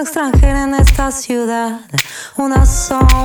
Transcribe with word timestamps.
extranjera 0.00 0.64
en 0.64 0.74
esta 0.74 1.10
ciudad. 1.10 1.80
Una 2.36 2.66
sombra 2.66 3.15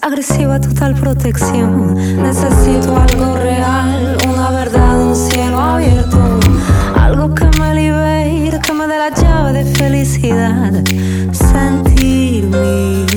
agresiva, 0.00 0.60
total 0.60 0.94
protección. 0.94 1.94
Necesito 2.22 2.96
algo 2.96 3.36
real, 3.36 4.16
una 4.28 4.50
verdad, 4.50 5.00
un 5.00 5.16
cielo 5.16 5.58
abierto. 5.60 6.38
Algo 6.94 7.34
que 7.34 7.46
me 7.58 7.74
libere, 7.74 8.60
que 8.60 8.72
me 8.72 8.86
dé 8.86 8.98
la 8.98 9.10
llave 9.10 9.52
de 9.54 9.64
felicidad. 9.64 10.72
Sentir 11.32 12.44
mi 12.44 13.11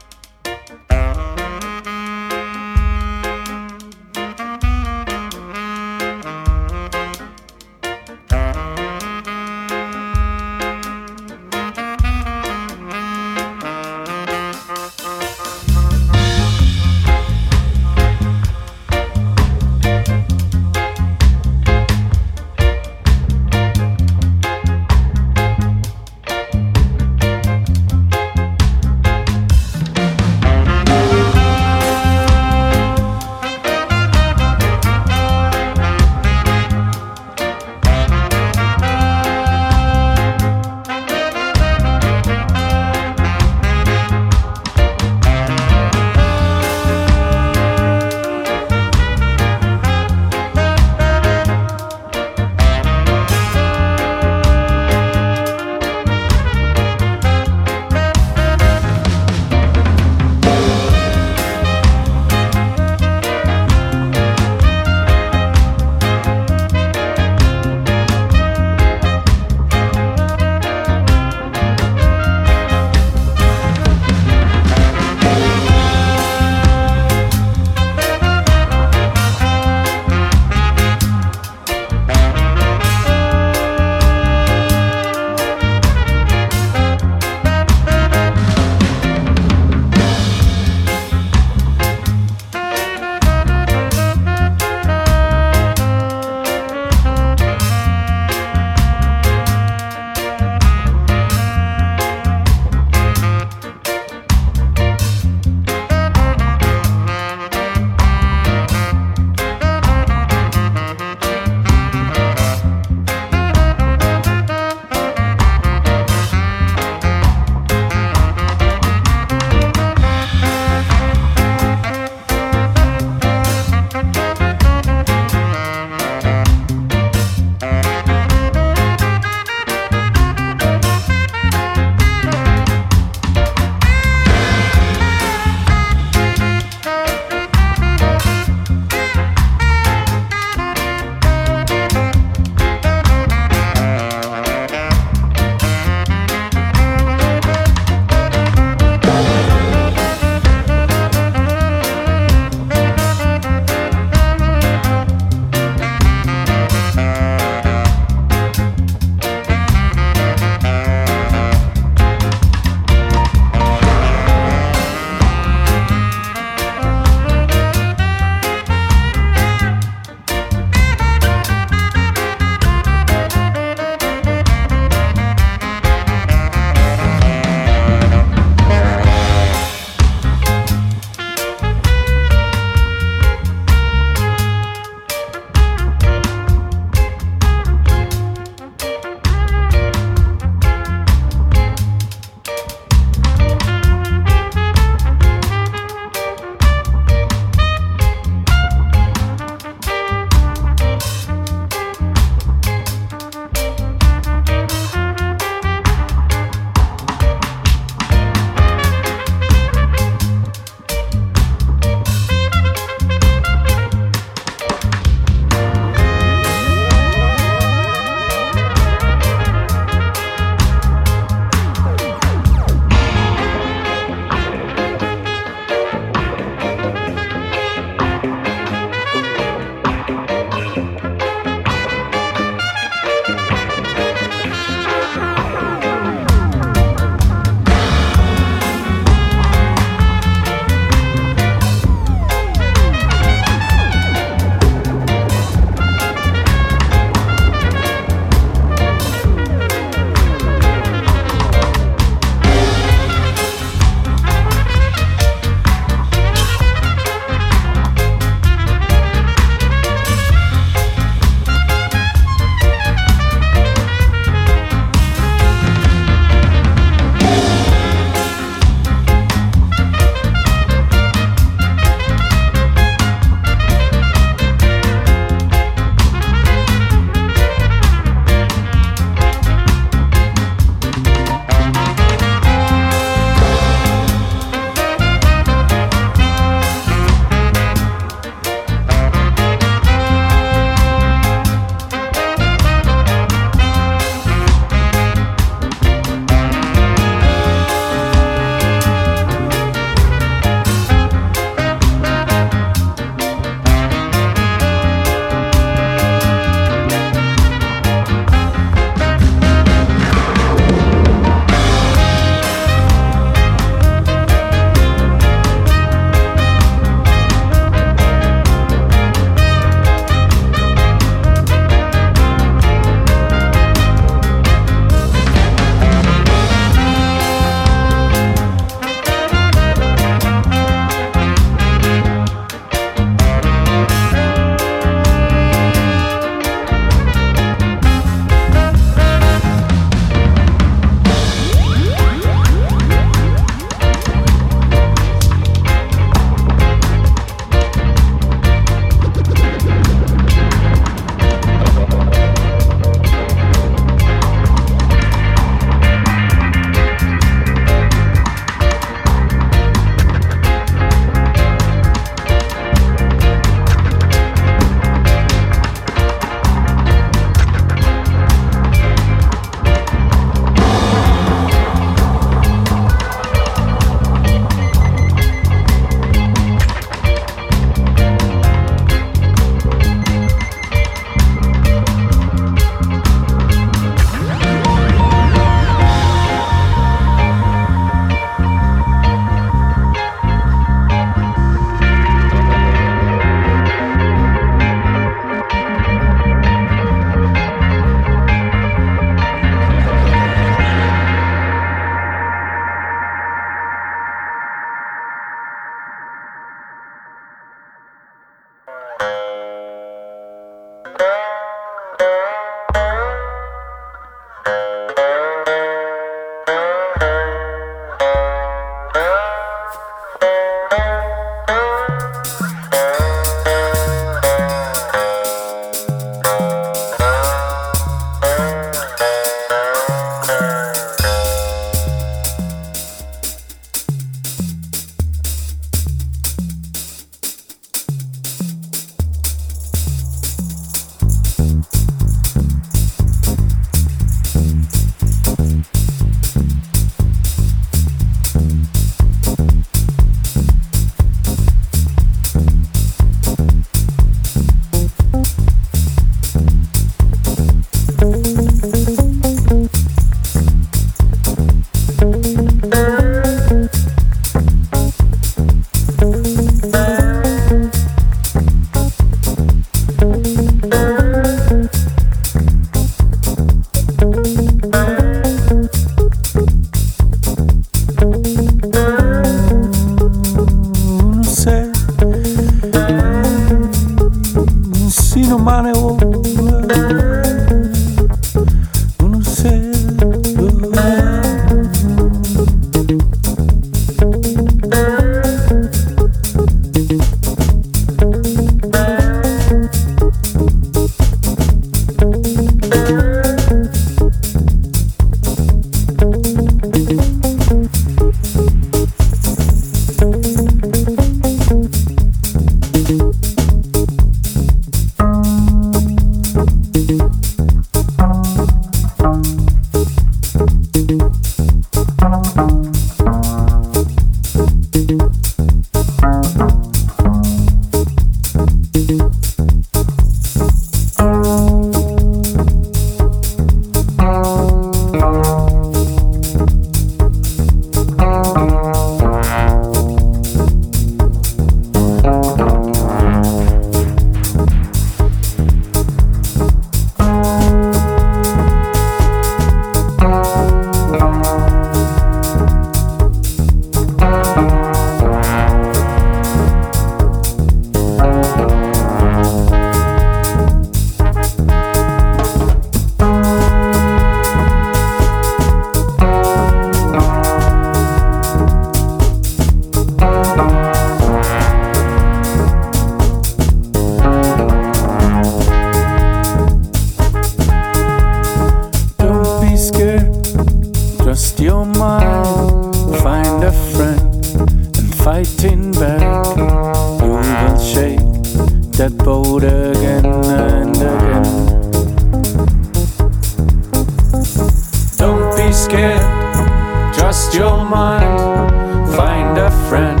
Find 598.96 599.38
a 599.38 599.50
friend 599.68 600.00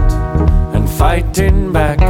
and 0.74 0.88
fighting 0.88 1.72
back. 1.72 2.00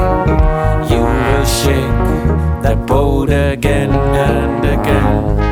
You 0.91 1.01
will 1.01 1.47
shake 1.47 2.63
that 2.63 2.87
boat 2.87 3.31
again 3.31 3.91
and 3.91 4.65
again. 4.65 5.46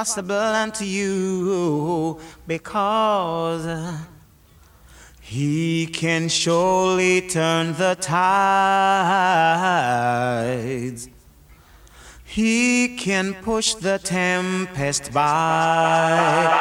Made 0.00 0.06
possible 0.06 0.34
unto 0.34 0.84
you 0.84 2.18
because 2.46 3.98
he 5.20 5.86
can 5.86 6.28
surely 6.28 7.28
turn 7.28 7.74
the 7.74 7.96
tides. 8.00 8.30
He 12.24 12.96
can 12.96 13.34
push 13.42 13.74
the 13.74 13.98
tempest 13.98 15.12
by. 15.12 16.60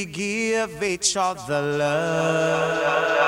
We 0.00 0.06
give 0.06 0.82
each 0.82 1.14
other 1.14 1.60
love. 1.60 3.19